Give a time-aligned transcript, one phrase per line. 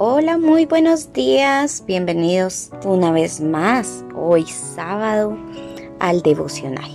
[0.00, 1.82] Hola, muy buenos días.
[1.84, 5.36] Bienvenidos una vez más, hoy sábado,
[5.98, 6.88] al devocional.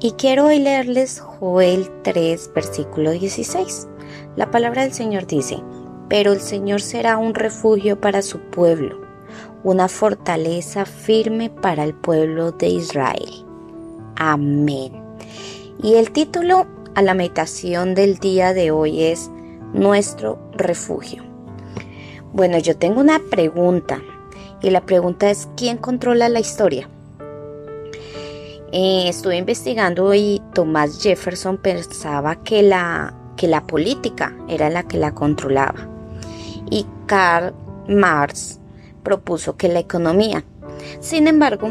[0.00, 3.86] Y quiero hoy leerles Joel 3, versículo 16.
[4.34, 5.62] La palabra del Señor dice,
[6.08, 8.98] pero el Señor será un refugio para su pueblo,
[9.62, 13.44] una fortaleza firme para el pueblo de Israel.
[14.16, 14.90] Amén.
[15.82, 19.30] Y el título a la meditación del día de hoy es
[19.74, 21.35] Nuestro refugio.
[22.32, 24.02] Bueno, yo tengo una pregunta
[24.62, 26.88] y la pregunta es ¿quién controla la historia?
[28.72, 34.98] Eh, estuve investigando y Thomas Jefferson pensaba que la, que la política era la que
[34.98, 35.88] la controlaba
[36.70, 37.54] y Karl
[37.88, 38.60] Marx
[39.02, 40.44] propuso que la economía.
[41.00, 41.70] Sin embargo,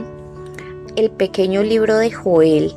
[0.96, 2.74] el pequeño libro de Joel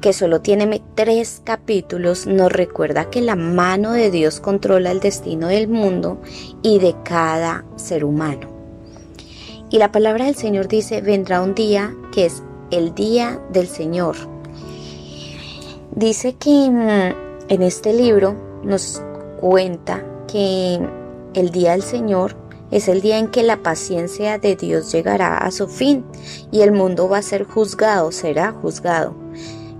[0.00, 5.48] que solo tiene tres capítulos, nos recuerda que la mano de Dios controla el destino
[5.48, 6.20] del mundo
[6.62, 8.48] y de cada ser humano.
[9.70, 14.16] Y la palabra del Señor dice, vendrá un día que es el día del Señor.
[15.94, 19.02] Dice que mm, en este libro nos
[19.40, 20.80] cuenta que
[21.34, 22.36] el día del Señor
[22.70, 26.04] es el día en que la paciencia de Dios llegará a su fin
[26.52, 29.19] y el mundo va a ser juzgado, será juzgado.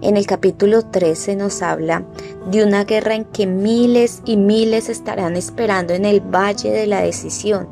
[0.02, 2.06] En el capítulo 13 nos habla
[2.50, 7.02] de una guerra en que miles y miles estarán esperando en el valle de la
[7.02, 7.68] decisión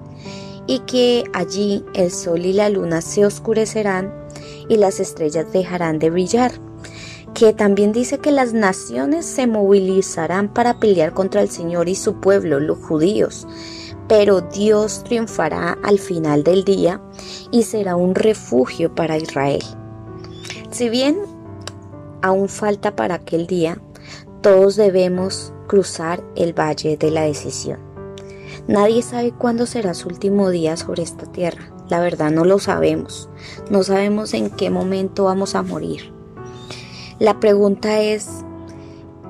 [0.67, 4.13] y que allí el sol y la luna se oscurecerán
[4.69, 6.53] y las estrellas dejarán de brillar.
[7.33, 12.21] Que también dice que las naciones se movilizarán para pelear contra el Señor y su
[12.21, 13.47] pueblo, los judíos.
[14.07, 17.01] Pero Dios triunfará al final del día
[17.51, 19.63] y será un refugio para Israel.
[20.71, 21.17] Si bien
[22.23, 23.81] aún falta para aquel día,
[24.43, 27.79] todos debemos cruzar el valle de la decisión.
[28.67, 31.71] Nadie sabe cuándo será su último día sobre esta tierra.
[31.89, 33.31] La verdad no lo sabemos.
[33.71, 36.13] No sabemos en qué momento vamos a morir.
[37.19, 38.29] La pregunta es,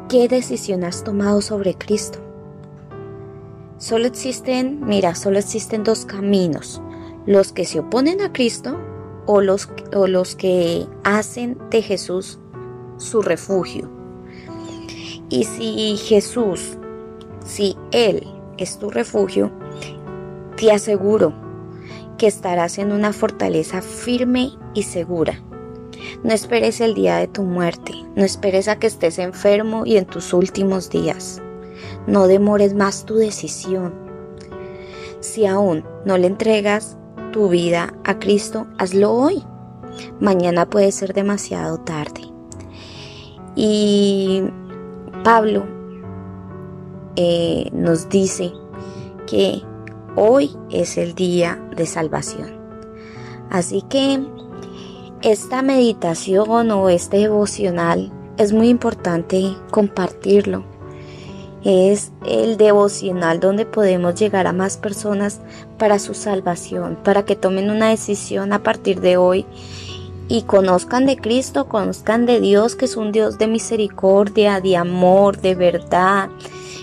[0.08, 2.18] ¿qué decisión has tomado sobre Cristo?
[3.78, 6.82] Solo existen, mira, solo existen dos caminos.
[7.26, 8.76] Los que se oponen a Cristo
[9.26, 12.40] o los, o los que hacen de Jesús
[12.98, 13.88] su refugio.
[15.31, 16.76] Y si Jesús,
[17.44, 18.26] si Él
[18.59, 19.50] es tu refugio,
[20.56, 21.32] te aseguro
[22.19, 25.42] que estarás en una fortaleza firme y segura.
[26.22, 30.06] No esperes el día de tu muerte, no esperes a que estés enfermo y en
[30.06, 31.41] tus últimos días.
[32.06, 33.94] No demores más tu decisión.
[35.20, 36.97] Si aún no le entregas
[37.32, 39.44] tu vida a Cristo, hazlo hoy.
[40.20, 42.27] Mañana puede ser demasiado tarde.
[43.54, 44.42] Y
[45.25, 45.64] Pablo
[47.16, 48.53] eh, nos dice
[49.26, 49.62] que
[50.16, 52.58] hoy es el día de salvación.
[53.50, 54.25] Así que
[55.22, 60.64] esta meditación o este devocional es muy importante compartirlo.
[61.64, 65.41] Es el devocional donde podemos llegar a más personas
[65.76, 69.44] para su salvación, para que tomen una decisión a partir de hoy
[70.28, 75.40] y conozcan de Cristo, conozcan de Dios, que es un Dios de misericordia, de amor,
[75.40, 76.28] de verdad.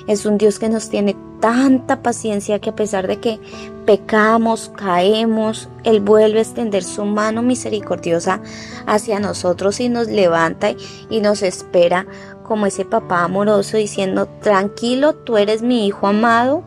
[0.07, 3.39] Es un Dios que nos tiene tanta paciencia que a pesar de que
[3.85, 8.41] pecamos, caemos, Él vuelve a extender su mano misericordiosa
[8.87, 10.71] hacia nosotros y nos levanta
[11.09, 12.07] y nos espera
[12.43, 16.63] como ese papá amoroso diciendo, tranquilo, tú eres mi hijo amado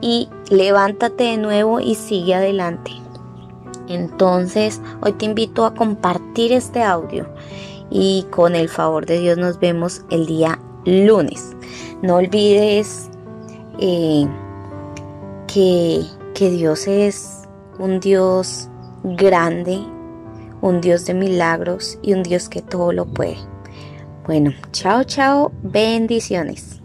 [0.00, 3.01] y levántate de nuevo y sigue adelante.
[3.88, 7.26] Entonces, hoy te invito a compartir este audio
[7.90, 11.54] y con el favor de Dios nos vemos el día lunes.
[12.02, 13.10] No olvides
[13.78, 14.26] eh,
[15.46, 16.02] que,
[16.34, 17.42] que Dios es
[17.78, 18.68] un Dios
[19.04, 19.80] grande,
[20.60, 23.36] un Dios de milagros y un Dios que todo lo puede.
[24.26, 26.81] Bueno, chao, chao, bendiciones.